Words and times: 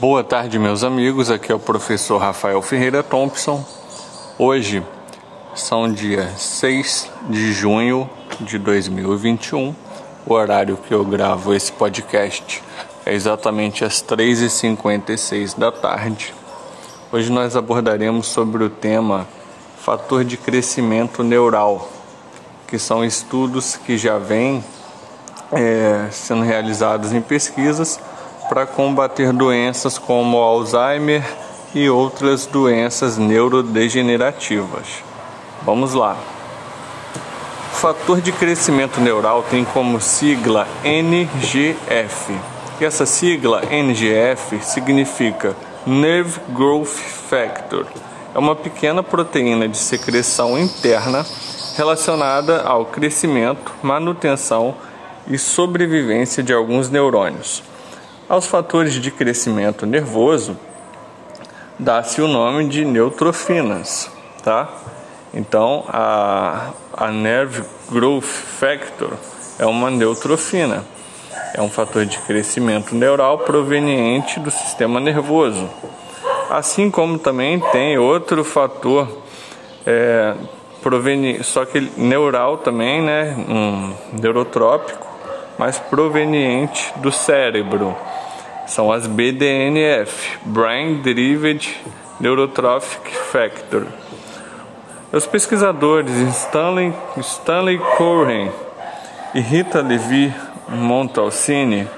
Boa 0.00 0.24
tarde, 0.24 0.58
meus 0.58 0.82
amigos. 0.82 1.30
Aqui 1.30 1.52
é 1.52 1.54
o 1.54 1.58
professor 1.58 2.16
Rafael 2.16 2.62
Ferreira 2.62 3.02
Thompson. 3.02 3.62
Hoje 4.38 4.82
são 5.54 5.92
dia 5.92 6.26
6 6.38 7.06
de 7.28 7.52
junho 7.52 8.08
de 8.40 8.56
2021. 8.56 9.74
O 10.24 10.32
horário 10.32 10.78
que 10.78 10.94
eu 10.94 11.04
gravo 11.04 11.52
esse 11.52 11.70
podcast 11.70 12.62
é 13.04 13.12
exatamente 13.12 13.84
às 13.84 14.02
3h56 14.02 15.58
da 15.58 15.70
tarde. 15.70 16.32
Hoje 17.12 17.30
nós 17.30 17.54
abordaremos 17.54 18.26
sobre 18.26 18.64
o 18.64 18.70
tema 18.70 19.28
fator 19.76 20.24
de 20.24 20.38
crescimento 20.38 21.22
neural, 21.22 21.90
que 22.66 22.78
são 22.78 23.04
estudos 23.04 23.76
que 23.76 23.98
já 23.98 24.16
vêm 24.16 24.64
é, 25.52 26.08
sendo 26.10 26.40
realizados 26.40 27.12
em 27.12 27.20
pesquisas 27.20 28.00
para 28.50 28.66
combater 28.66 29.32
doenças 29.32 29.96
como 29.96 30.38
Alzheimer 30.38 31.22
e 31.72 31.88
outras 31.88 32.46
doenças 32.46 33.16
neurodegenerativas. 33.16 35.04
Vamos 35.62 35.94
lá. 35.94 36.16
O 37.72 37.76
fator 37.76 38.20
de 38.20 38.32
crescimento 38.32 39.00
neural 39.00 39.44
tem 39.48 39.64
como 39.64 40.00
sigla 40.00 40.66
NGF. 40.82 42.34
E 42.80 42.84
essa 42.84 43.06
sigla 43.06 43.62
NGF 43.70 44.58
significa 44.64 45.54
Nerve 45.86 46.40
Growth 46.48 46.98
Factor. 47.28 47.86
É 48.34 48.38
uma 48.38 48.56
pequena 48.56 49.00
proteína 49.00 49.68
de 49.68 49.78
secreção 49.78 50.58
interna 50.58 51.24
relacionada 51.76 52.62
ao 52.62 52.84
crescimento, 52.86 53.72
manutenção 53.80 54.74
e 55.28 55.38
sobrevivência 55.38 56.42
de 56.42 56.52
alguns 56.52 56.90
neurônios. 56.90 57.62
Aos 58.30 58.46
fatores 58.46 58.94
de 58.94 59.10
crescimento 59.10 59.84
nervoso 59.84 60.56
dá-se 61.76 62.22
o 62.22 62.28
nome 62.28 62.68
de 62.68 62.84
neutrofinas, 62.84 64.08
tá? 64.44 64.68
Então, 65.34 65.84
a, 65.88 66.70
a 66.96 67.10
Nerve 67.10 67.64
Growth 67.90 68.22
Factor 68.22 69.14
é 69.58 69.66
uma 69.66 69.90
neutrofina. 69.90 70.84
É 71.54 71.60
um 71.60 71.68
fator 71.68 72.06
de 72.06 72.18
crescimento 72.18 72.94
neural 72.94 73.38
proveniente 73.38 74.38
do 74.38 74.48
sistema 74.48 75.00
nervoso. 75.00 75.68
Assim 76.48 76.88
como 76.88 77.18
também 77.18 77.58
tem 77.72 77.98
outro 77.98 78.44
fator 78.44 79.08
é, 79.84 80.36
proveniente, 80.80 81.42
só 81.42 81.64
que 81.64 81.80
neural 81.96 82.58
também, 82.58 83.02
né, 83.02 83.34
um 83.48 83.92
neurotrópico, 84.22 85.04
mas 85.58 85.80
proveniente 85.80 86.92
do 86.98 87.10
cérebro 87.10 87.96
são 88.70 88.92
as 88.92 89.04
BDNF, 89.04 90.38
Brain 90.44 91.02
Derived 91.02 91.76
Neurotrophic 92.20 93.10
Factor. 93.32 93.84
Os 95.12 95.26
pesquisadores 95.26 96.12
Stanley, 96.36 96.94
Stanley 97.18 97.78
Cohen 97.96 98.48
e 99.34 99.40
Rita 99.40 99.80
Levi 99.80 100.32
Montalcini 100.68 101.88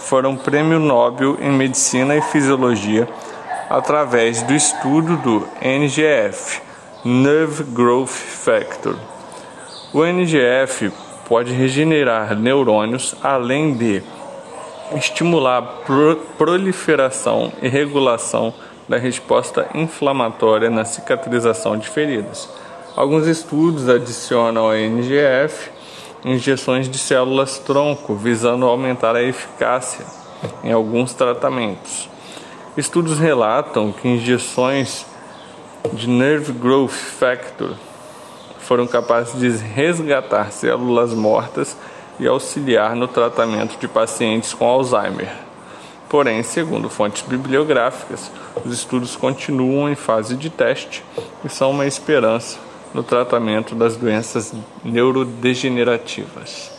foram 0.00 0.34
prêmio 0.34 0.80
Nobel 0.80 1.38
em 1.40 1.52
Medicina 1.52 2.16
e 2.16 2.20
Fisiologia 2.20 3.08
através 3.70 4.42
do 4.42 4.52
estudo 4.52 5.16
do 5.18 5.46
NGF, 5.62 6.60
Nerve 7.04 7.62
Growth 7.62 8.08
Factor. 8.08 8.96
O 9.92 10.04
NGF 10.04 10.90
pode 11.28 11.52
regenerar 11.52 12.34
neurônios 12.34 13.14
além 13.22 13.74
de 13.74 14.02
estimular 14.94 15.58
a 15.58 15.62
proliferação 16.36 17.52
e 17.60 17.68
regulação 17.68 18.54
da 18.88 18.96
resposta 18.96 19.68
inflamatória 19.74 20.70
na 20.70 20.84
cicatrização 20.84 21.76
de 21.76 21.88
feridas. 21.88 22.48
Alguns 22.96 23.26
estudos 23.26 23.88
adicionam 23.88 24.64
ao 24.64 24.74
NGF 24.74 25.70
injeções 26.24 26.88
de 26.88 26.98
células 26.98 27.58
tronco, 27.58 28.14
visando 28.14 28.66
aumentar 28.66 29.14
a 29.14 29.22
eficácia 29.22 30.04
em 30.64 30.72
alguns 30.72 31.14
tratamentos. 31.14 32.08
Estudos 32.76 33.18
relatam 33.18 33.92
que 33.92 34.08
injeções 34.08 35.06
de 35.92 36.08
Nerve 36.08 36.52
Growth 36.52 36.90
Factor 36.90 37.74
foram 38.58 38.86
capazes 38.86 39.38
de 39.38 39.48
resgatar 39.64 40.50
células 40.50 41.14
mortas 41.14 41.76
e 42.18 42.26
auxiliar 42.26 42.94
no 42.94 43.08
tratamento 43.08 43.78
de 43.78 43.88
pacientes 43.88 44.54
com 44.54 44.66
Alzheimer. 44.66 45.32
Porém, 46.08 46.42
segundo 46.42 46.88
fontes 46.88 47.22
bibliográficas, 47.22 48.30
os 48.64 48.72
estudos 48.72 49.16
continuam 49.16 49.88
em 49.88 49.94
fase 49.94 50.36
de 50.36 50.48
teste 50.48 51.04
e 51.44 51.48
são 51.48 51.72
uma 51.72 51.86
esperança 51.86 52.58
no 52.94 53.02
tratamento 53.02 53.74
das 53.74 53.96
doenças 53.96 54.54
neurodegenerativas. 54.84 56.75